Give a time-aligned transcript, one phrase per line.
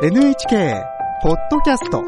[0.00, 0.84] NHK
[1.24, 2.04] ポッドキャスト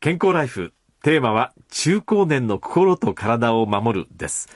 [0.00, 0.72] 健康ライフ
[1.04, 4.48] テーマは中高年の心と体を守るです。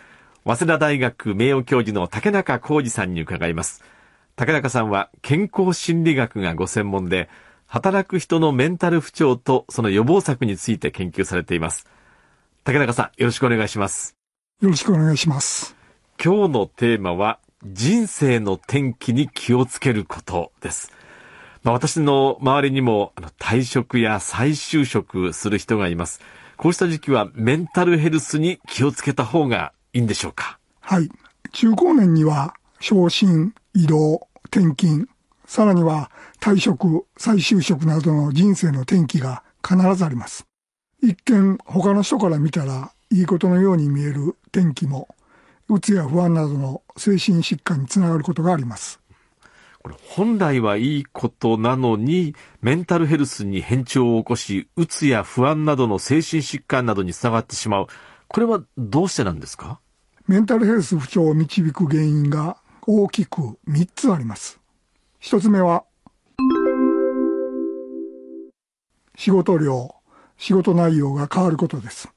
[0.45, 3.85] 早稲田大学名誉教授の竹中浩二さんに伺います。
[4.35, 7.29] 竹中さんは健康心理学がご専門で
[7.75, 11.89] 働く人のメンタル不調とその予防策について研究されています
[12.63, 14.15] 竹中さんよろしくお願いします
[14.63, 15.75] よろしくお願いします。
[16.25, 20.93] 今日のテーマは人生の転機に気をつけることです。
[21.65, 26.21] まあ、私の周りにもあの退職や再就職する人がいます。
[26.57, 30.61] こうした時期はメンタルヘルスに気をつけた方がいいんでしょうか？
[30.81, 31.11] はい。
[31.51, 35.09] 中高年には、昇進、移動、転勤、
[35.47, 36.11] さらには
[36.45, 40.45] 退職、再就職などの人生の転機が必ずあります。
[41.03, 45.09] 一見、他の人から見たらいいことのように見える転機も、
[45.71, 49.01] うつや不安などの精神疾患につながることがあります。
[49.83, 57.87] これ本来はいいことなのに、メンタルヘルスに変調を起こし、うつや不安などの精神疾患などにつながってしまう。
[58.29, 59.81] これはどうしてなんですか？
[60.29, 64.61] メンタルヘルス不調を導く原因が大きく3つあります。
[65.21, 65.85] 一つ目は、
[69.25, 69.95] 仕事量、
[70.37, 72.11] 仕事内容が変わることです。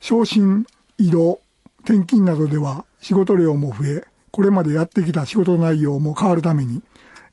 [0.00, 0.66] 昇進、
[0.98, 1.40] 移動、
[1.84, 6.82] 転勤などでは仕事量も増え、これまでやってきた仕事内容も変わるために、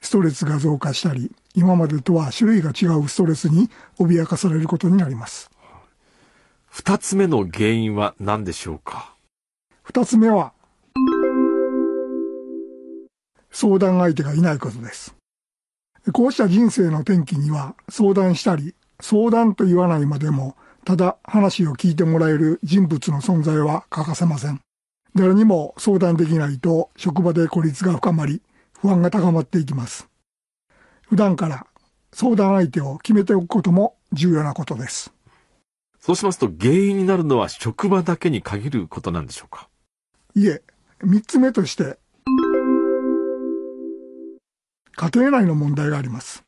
[0.02, 5.50] ストレスが増加したり、今までとは種類が違うストレスに脅かされることになります。
[6.68, 9.16] 二つ目の原因は何でしょうか？
[9.82, 10.54] 二つ目は、
[13.50, 15.16] 相談相手がいないことです。
[16.14, 24.62] こうした人生の転機には相談したり、相談と言わないまでも、ただ話を聞いてもらえる人物の存在は欠かせません。
[25.16, 28.42] 誰にも相談できないと職場で孤立が深まり、
[28.80, 30.08] 不安が高まっていきます。
[31.08, 31.66] 普段から
[32.12, 35.12] 相談相手を決めておくことも重要なことです。
[36.00, 39.70] そうしますと原因になるのは職場だけに限ることなんでしょうか？
[40.36, 40.62] いえ、
[41.02, 41.98] 三つ目として、
[44.96, 46.44] 家庭内の問題があります。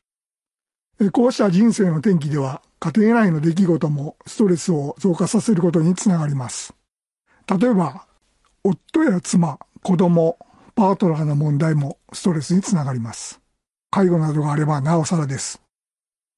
[1.12, 6.74] こうした人生の転機では、家庭内の出来事もストレスを増加させることにつながります。
[7.46, 8.06] 例えば、
[8.64, 10.38] 夫や妻、子供、
[10.74, 13.40] パートナーの問題もストレスにつながります。
[13.90, 15.60] 介護などがあればなおさらです。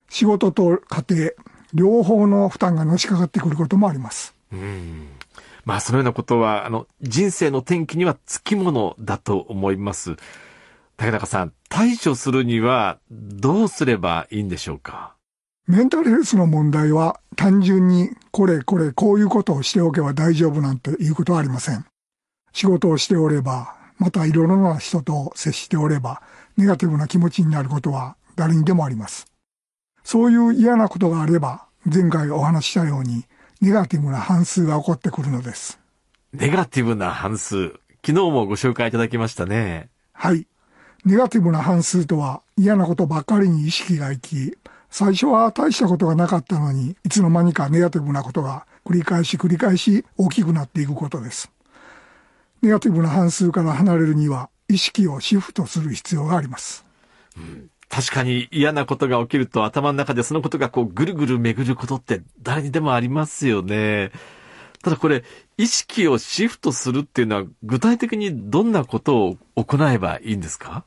[0.09, 1.31] 仕事と家庭、
[1.72, 4.34] 両方の負担がのしかかってくることもあります。
[4.53, 5.09] うん。
[5.65, 10.16] まあそのようなことは、あの、人生の転機にはつきものだと思います。
[11.00, 15.15] 竹中さん、対処するにはどうすればいいんでしょうか？
[15.66, 21.87] メンタルヘルスの問題は単純にこれこれこういうことをしておけば大丈夫なんていうことはありません。
[22.53, 26.21] 仕事をしておれば、またいろいろな人と接しておれば、
[26.59, 29.25] ネガティブな気持ちになることは誰にでもあります。
[30.05, 33.25] そういう嫌なことがあれば、前回お話ししたように、
[33.62, 35.81] ネガティブな反数が起こってくるのです。
[36.34, 37.69] ネガティブな反数。
[38.05, 39.89] 昨日もご紹介いただきましたね。
[40.12, 40.47] はい。
[41.05, 44.59] ネガティブな反数とは嫌なことばっかりに意識が行き、
[44.91, 51.50] 最初は大したことがなかったのに、いつの間にかネガティブなことが繰り返し繰り返し大きくなっていくことです。
[52.60, 56.84] ネガティブな反数から離れるには、意識をシフトする必要があります。
[57.89, 64.12] 確かに嫌なことが起きると頭の中でそのことがこうぐるぐる巡ることって誰にでもありますよね。
[64.83, 65.25] ただこれ、
[65.56, 70.84] 意識をシフトするっていうのは具体的にどんなことを行えばいいんですか？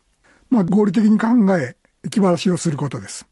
[0.54, 1.76] まあ、合理的に考え、
[2.12, 3.26] 気晴らしをすることです。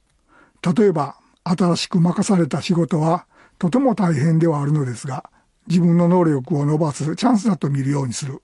[0.75, 3.27] 例えば、新しく任された仕事は、
[3.59, 5.29] とても大変ではあるのですが、
[5.67, 8.41] 自分の能力を伸ばすチャンスだと見るようにする。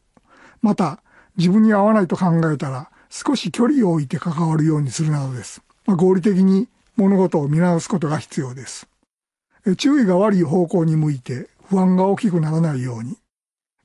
[0.61, 1.01] また、
[1.38, 5.63] 自分に合わないと考えたら、少し距離を置いて関わるようにするなどです。
[5.88, 8.88] まあ、合理的に物事を見直すことが必要です。
[9.77, 13.18] 注意が悪い方向に向いて不安が大きくならないように、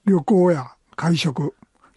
[0.04, 1.54] 旅行や会食、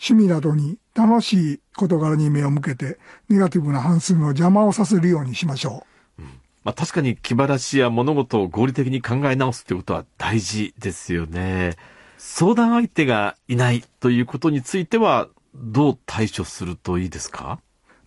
[0.07, 5.85] 趣味などに楽しい事柄に目を向けて、ネガティブな反数の邪魔をさせるようにしましょ
[6.19, 6.21] う。
[6.63, 11.75] まあ確かに気晴らしや物事を合理的に考え直すってことは大事ですよね。
[12.17, 17.59] 相談相手がいないということについてはどう対処するといいですか？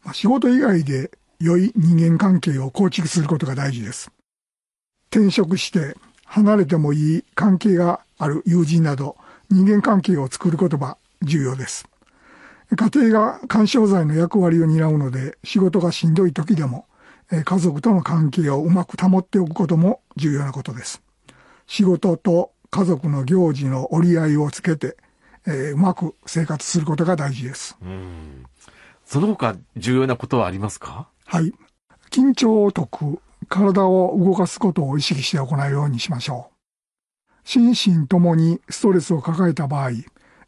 [0.05, 1.11] まあ仕事以外で
[1.41, 4.11] 良い人間関係を構築することが大事です。
[5.11, 9.17] 転職して離れてもいい関係がある友人など
[9.51, 11.89] 人間関係を作ることが重要です。
[12.77, 16.87] 家庭が干渉剤の役割を担うので仕事がしんどい時でも
[17.31, 21.03] え家族との関係をうまく保っておくことも重要なことです。
[21.67, 24.97] 仕事と家族の行事の折り合いをつけて、
[25.47, 27.77] えー、うまく生活することが大事です。
[27.83, 28.45] うん
[29.05, 31.09] その他重要なことはありますか？
[31.25, 31.55] はい。
[32.11, 37.49] 緊張を解く、体を動かすことを意識して行うようにしましょう。
[37.49, 39.93] 心身ともにストレスを抱えた場合、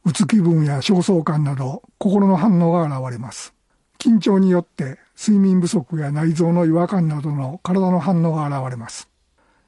[0.04, 3.54] うつ気分や焦燥感など心の反応が現れます。
[3.98, 9.10] 緊張によって睡眠不足や内臓の違和感などの体の反応が現れます。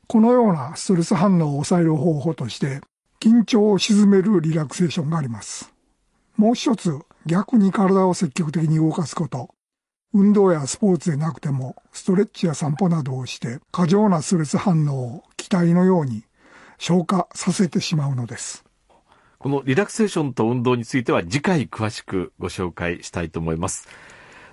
[0.07, 2.81] このようなストレス反応を抑える方法として、
[3.21, 5.73] 緊張を鎮めるリラクセーションがあります。
[6.37, 9.55] もう一つ、逆に体を積極的に動かすこと。
[10.15, 16.25] 運動やスポーツでなくても、ストレッチや散歩などをして、過剰なストレス反応を気体のように
[16.79, 18.65] 消化させてしまうのです。
[19.43, 23.89] このリラクセーションと運動については次回詳しくご紹介したいと思います。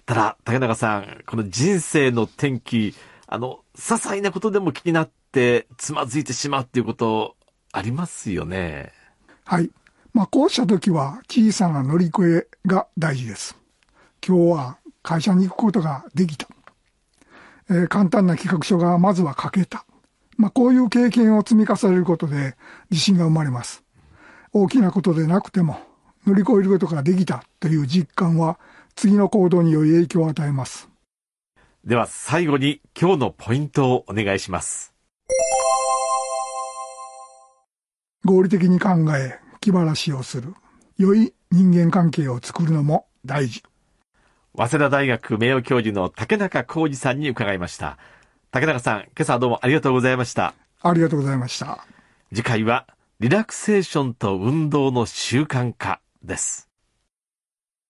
[0.07, 2.95] ただ、竹中さん、この人生の転機、
[3.27, 7.35] あの、些細なことでも気になってつまずいてしまうっていうこと
[7.71, 8.91] ありますよね。
[9.45, 9.69] はい。
[10.11, 13.55] まあ、こうした時は小さな乗り越えが大事です。
[14.27, 16.47] 今日は会社に行くことができた。
[17.69, 19.85] えー、簡単な企画書がまずは書けた。
[20.37, 22.55] まあ、こういう経験を積み重ねることで
[22.89, 23.83] 自信が生まれます。
[24.53, 25.79] 大きなことでなくても
[26.25, 28.59] 乗り越えることができたという実感は
[28.95, 30.89] 次の行動に良い影響を与えます。
[31.85, 34.93] では最後に今日のポイントをお願いします。
[38.25, 40.53] 合理的に考え、気晴らしをする。
[40.97, 43.63] 良い人間関係を作るのも大事。
[44.57, 47.97] 早稲田大学名誉教授の竹中浩二さんに伺いました。
[48.51, 50.53] 竹中さん、今朝はどうもありがとうございました。
[50.81, 51.85] ありがとうございました。
[52.33, 52.85] 次回は、
[53.21, 56.68] リラクセーションと運動の習慣化です。